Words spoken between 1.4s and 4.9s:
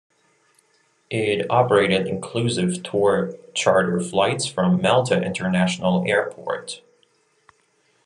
operated inclusive tour charter flights from